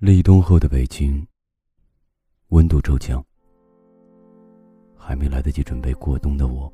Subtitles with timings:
[0.00, 1.26] 立冬后的北京，
[2.50, 3.20] 温度骤降。
[4.94, 6.72] 还没来得及准备过冬的我，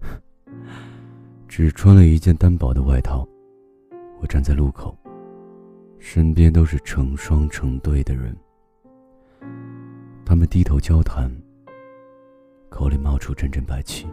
[1.46, 3.28] 只穿了一件单薄的外套。
[4.18, 4.96] 我站在路口，
[5.98, 8.34] 身边都是成双成对的人，
[10.24, 11.30] 他们低头交谈，
[12.70, 14.06] 口里冒出阵阵白气。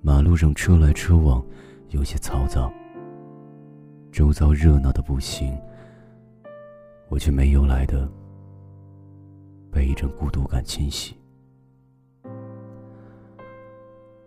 [0.00, 1.44] 马路上车来车往，
[1.90, 2.72] 有些嘈杂，
[4.10, 5.54] 周遭热闹的不行。
[7.08, 8.08] 我却没由来的
[9.70, 11.16] 被一阵孤独感侵袭。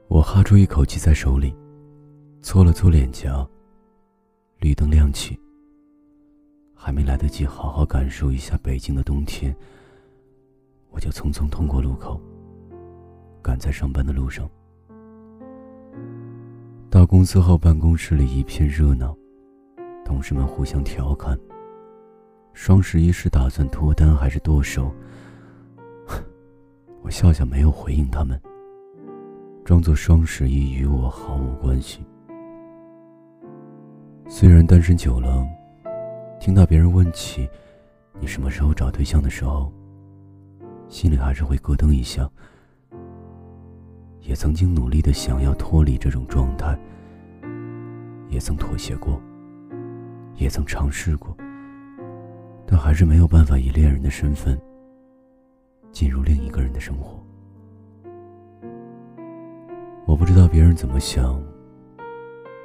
[0.07, 1.55] 我哈出一口气，在手里
[2.41, 3.47] 搓了搓脸颊。
[4.59, 5.39] 绿灯亮起，
[6.75, 9.55] 还没来得及好好感受一下北京的冬天，
[10.91, 12.21] 我就匆匆通过路口，
[13.41, 14.47] 赶在上班的路上。
[16.91, 19.17] 到公司后，办公室里一片热闹，
[20.05, 21.35] 同事们互相调侃。
[22.53, 24.93] 双十一是打算脱单还是剁手？
[27.01, 28.39] 我笑笑，没有回应他们，
[29.65, 32.05] 装作双十一与我毫无关系。
[34.27, 35.45] 虽然单身久了，
[36.39, 37.49] 听到别人问起
[38.19, 39.71] 你什么时候找对象的时候，
[40.87, 42.29] 心里还是会咯噔一下。
[44.19, 46.77] 也曾经努力的想要脱离这种状态，
[48.29, 49.19] 也曾妥协过，
[50.35, 51.35] 也曾尝试过。
[52.71, 54.57] 但还是没有办法以恋人的身份
[55.91, 57.21] 进入另一个人的生活。
[60.05, 61.43] 我不知道别人怎么想，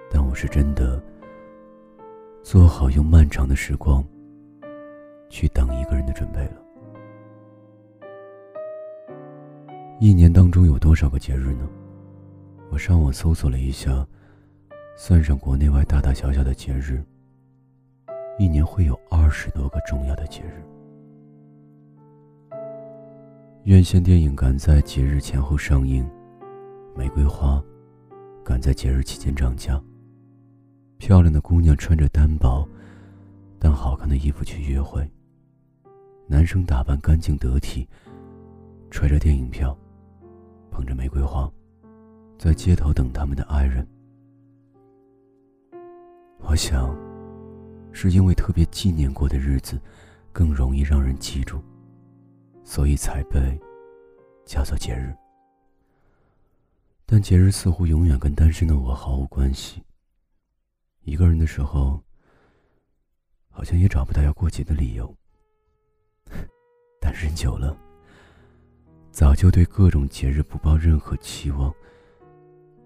[0.08, 1.02] 但我是真的
[2.40, 4.04] 做好用漫长的时光
[5.28, 6.62] 去等一个人的准备了。
[9.98, 11.68] 一年当中有多少个节日呢？
[12.70, 14.06] 我上网搜索了一下，
[14.96, 17.02] 算上国内外大大小小的节日。
[18.38, 20.62] 一年会有二十多个重要的节日，
[23.64, 26.06] 院线电影赶在节日前后上映，
[26.94, 27.62] 玫瑰花
[28.44, 29.82] 赶在节日期间涨价，
[30.98, 32.69] 漂亮的姑娘穿着单薄
[33.58, 35.08] 但好看的衣服去约会，
[36.26, 37.88] 男生打扮干净得体，
[38.91, 39.75] 揣着电影票，
[40.70, 41.50] 捧着玫瑰花，
[42.36, 43.86] 在街头等他们的爱人。
[46.41, 47.06] 我想。
[47.98, 49.80] 是因为特别纪念过的日子，
[50.30, 51.62] 更容易让人记住，
[52.62, 53.58] 所以才被
[54.44, 55.16] 叫做节日。
[57.06, 59.82] 但节日似乎永远跟单身的我毫无关系。
[61.04, 61.98] 一个人的时候，
[63.48, 65.16] 好像也找不到要过节的理由。
[67.00, 67.74] 单身久了，
[69.10, 71.74] 早就对各种节日不抱任何期望，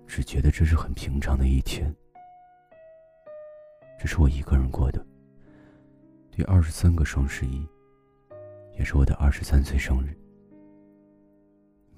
[0.07, 1.93] 只觉得这是很平常的一天。
[4.01, 5.07] 这是我一个人过的。
[6.31, 7.69] 第二十三个双十一，
[8.79, 10.17] 也是我的二十三岁生日。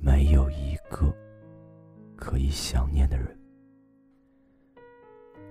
[0.00, 1.14] 没有一个
[2.16, 3.38] 可以想念的人，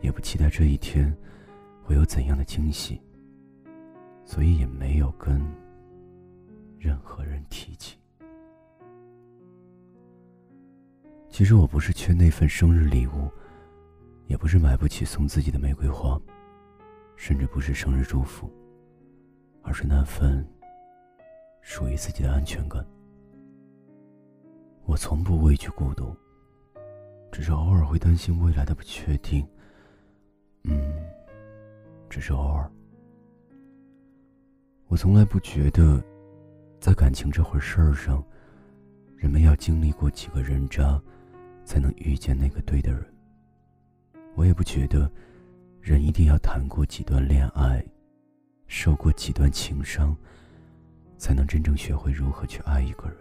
[0.02, 1.16] 也不期待这一天
[1.82, 3.02] 会有怎样的惊喜，
[4.26, 5.42] 所以也没有跟
[6.78, 7.98] 任何人提起。
[11.30, 13.32] 其实我不是缺那份生日礼物，
[14.28, 16.20] 也不是买不起送自己的玫瑰花。
[17.22, 18.52] 甚至不是生日祝福，
[19.62, 20.44] 而是那份
[21.62, 22.84] 属于自己的安全感。
[24.86, 26.18] 我从不畏惧孤独，
[27.32, 29.48] 只是偶尔会担心未来的不确定。
[30.64, 30.96] 嗯，
[32.10, 32.68] 只是偶尔。
[34.88, 36.04] 我从来不觉得，
[36.80, 38.26] 在感情这回事儿上，
[39.16, 41.00] 人们要经历过几个人渣，
[41.66, 43.06] 才能遇见那个对的人。
[44.34, 45.08] 我也不觉得。
[45.82, 47.84] 人一定要谈过几段恋爱，
[48.68, 50.16] 受过几段情伤，
[51.18, 53.18] 才能真正学会如何去爱一个人。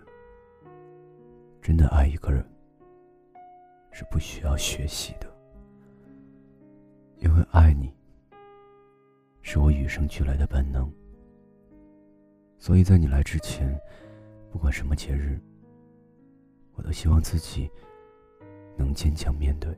[1.63, 2.45] 真的爱一个人，
[3.91, 5.27] 是不需要学习的，
[7.17, 7.91] 因为爱你，
[9.41, 10.93] 是我与生俱来的本能。
[12.59, 13.75] 所以在你来之前，
[14.51, 15.41] 不管什么节日，
[16.75, 17.71] 我都希望自己
[18.77, 19.75] 能坚强面对。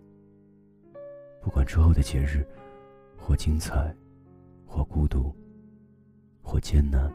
[1.41, 2.45] 不管之后的节日。
[3.25, 3.95] 或精彩，
[4.67, 5.33] 或孤独，
[6.43, 7.11] 或艰难，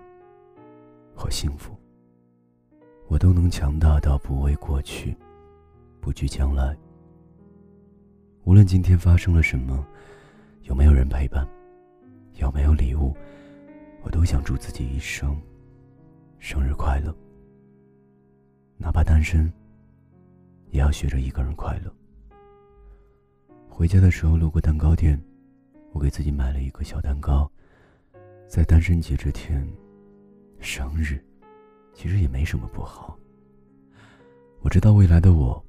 [1.14, 1.78] 或幸福，
[3.10, 5.16] 我都能强大到不畏过去，
[6.00, 6.76] 不惧将来。
[8.46, 9.86] 无论今天发生了什么，
[10.64, 11.46] 有没有人陪伴，
[12.36, 13.14] 有没有礼物，
[14.02, 15.38] 我都想祝自己一生
[16.40, 17.14] 生日快乐。
[18.78, 19.52] 哪怕单身，
[20.70, 21.94] 也要学着一个人快乐。
[23.68, 25.22] 回家的时候路过蛋糕店。
[25.98, 27.52] 我给自己买了一个小蛋糕，
[28.48, 29.68] 在单身节这天，
[30.60, 31.20] 生日，
[31.92, 33.18] 其实也没什么不好。
[34.62, 35.66] 我知道未来的我，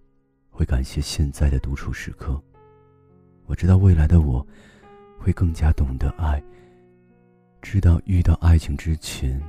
[0.50, 2.38] 会感谢现在的独处时刻。
[3.46, 4.46] 我知道未来的我，
[5.18, 6.42] 会更加懂得爱。
[7.62, 9.42] 知道遇到爱情之前，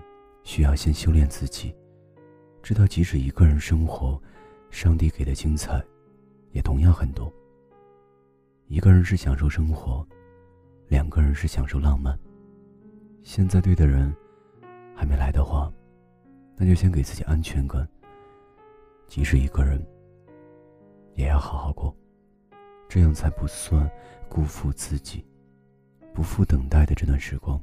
[0.44, 1.76] 需要先修炼自己。
[2.64, 4.18] 知道即使一个人生活，
[4.70, 5.84] 上帝给的精彩，
[6.54, 7.30] 也同样很多。
[8.68, 10.08] 一个人是享受生活，
[10.90, 12.18] 两个人是享受浪漫。
[13.22, 14.14] 现在对的人
[14.96, 15.72] 还没来的话，
[16.58, 17.88] 那就先给自己安全感。
[19.08, 19.82] 即使一个人，
[21.14, 21.96] 也要好好过，
[22.88, 23.90] 这样才不算
[24.28, 25.24] 辜负自己，
[26.12, 27.62] 不负等待的这段时光。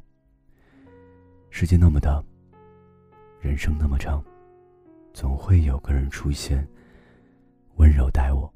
[1.50, 2.22] 世界那么大，
[3.40, 4.24] 人生那么长，
[5.12, 6.66] 总会有个人出现，
[7.74, 8.52] 温柔待我。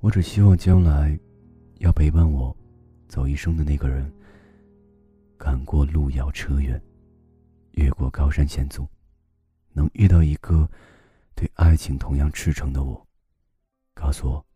[0.00, 1.18] 我只希望将来，
[1.78, 2.54] 要陪伴我
[3.12, 4.10] 走一生的那个人，
[5.36, 6.80] 赶过路遥车远，
[7.72, 8.88] 越过高山险阻。
[9.74, 10.66] 能遇到一个
[11.34, 13.06] 对爱情同样赤诚的我，
[13.92, 14.46] 告诉我，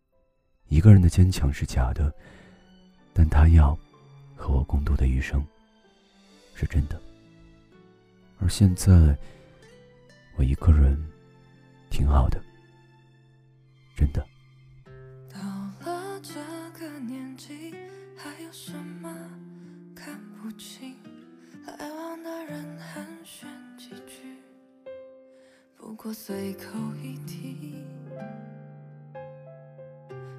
[0.69, 2.11] 一个人的坚强是假的，
[3.13, 3.77] 但他要
[4.35, 5.39] 和我共度的余生
[6.55, 6.99] 是真的。
[8.39, 9.15] 而现在，
[10.35, 10.99] 我一个人
[11.91, 12.43] 挺好的，
[13.95, 14.27] 真的。
[25.97, 26.63] 过随口
[27.01, 27.83] 一提，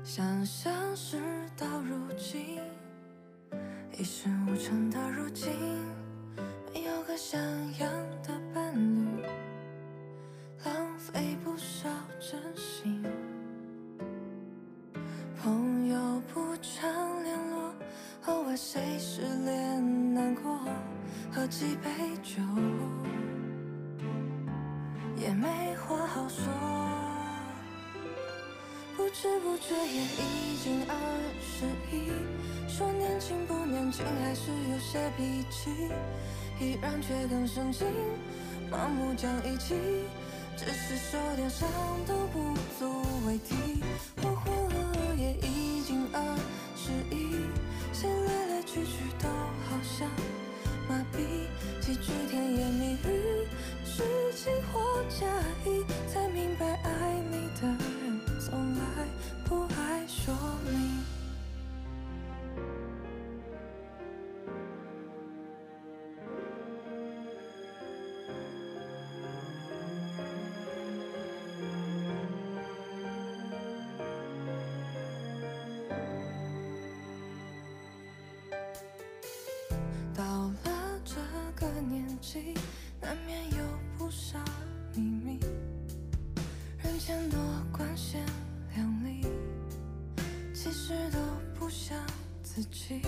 [0.05, 1.19] 想象事
[1.57, 2.61] 到如今，
[3.93, 5.51] 一事无成的如今，
[6.73, 7.41] 没有个像
[7.81, 7.91] 样
[8.23, 9.27] 的伴侣，
[10.65, 11.89] 浪费不少
[12.21, 13.05] 真心。
[15.43, 17.75] 朋友不常联络，
[18.27, 20.61] 偶尔谁失恋难过，
[21.33, 21.91] 喝几杯
[22.23, 22.41] 酒。
[25.40, 25.46] 没
[25.76, 26.43] 话好说，
[28.96, 30.94] 不知不觉也已经二
[31.40, 31.64] 十
[31.94, 32.11] 一。
[32.69, 35.70] 说年轻不年轻，还是有些脾气，
[36.58, 37.87] 依然却更生劲，
[38.69, 39.76] 盲目讲义气，
[40.56, 41.69] 只是受点伤
[42.05, 43.81] 都不足为提。
[44.17, 46.37] 我活了也已经二
[46.75, 47.46] 十一，
[47.93, 50.08] 谁来来去去都好像
[50.88, 51.46] 麻痹，
[51.81, 53.46] 几句甜言蜜语。
[53.85, 54.81] 是情话
[55.19, 55.26] 假
[55.67, 58.81] 意，才明白爱你的人从来
[59.44, 60.32] 不爱说
[60.70, 61.03] 明。
[80.14, 80.25] 到
[80.64, 81.17] 了这
[81.56, 82.55] 个年纪。
[83.00, 83.56] 难免有
[83.97, 84.38] 不少
[84.94, 85.38] 秘密，
[86.82, 87.38] 人前多
[87.70, 88.25] 光鲜
[88.75, 89.26] 亮丽，
[90.55, 91.19] 其实都
[91.58, 91.96] 不像
[92.43, 93.02] 自己。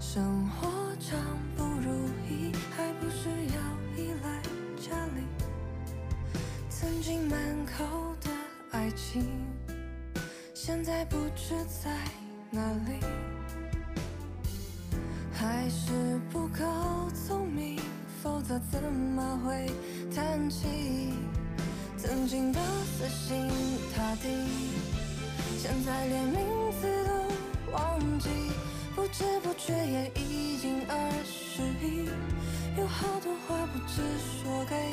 [0.00, 0.68] 生活
[1.00, 1.18] 常
[1.56, 4.42] 不如意，还不是要依赖
[4.76, 5.22] 家里。
[6.68, 8.30] 曾经满口的
[8.72, 9.26] 爱情，
[10.52, 11.96] 现在不知在
[12.50, 13.00] 哪里。
[15.34, 17.10] 还是不够
[18.48, 19.70] 他怎么会
[20.14, 20.66] 叹气？
[21.96, 23.48] 曾经的死心
[23.94, 24.28] 塌地，
[25.58, 26.36] 现在连名
[26.80, 28.28] 字都忘记。
[28.94, 32.08] 不知不觉也已经二十一，
[32.78, 34.02] 有好多话不知
[34.42, 34.92] 说给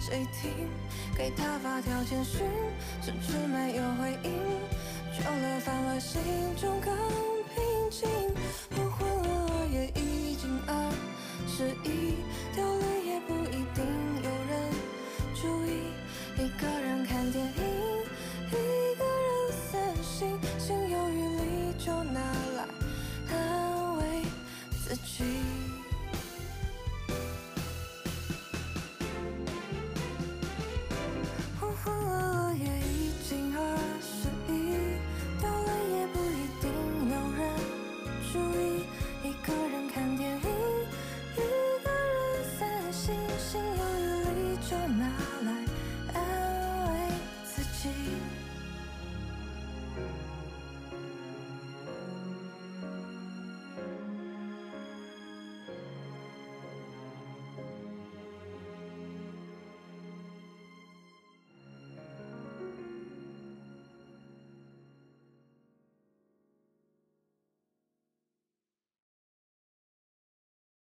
[0.00, 0.68] 谁听。
[1.16, 2.44] 给他发条简讯，
[3.00, 4.32] 迟迟没有回应。
[5.16, 6.20] 久了，反而，心
[6.60, 6.94] 中更
[7.54, 8.08] 平静。
[8.70, 10.92] 不欢了，也已经二
[11.46, 12.27] 十一。